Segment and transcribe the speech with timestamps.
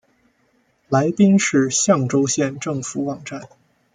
[0.89, 3.43] 来宾市象州县政府网站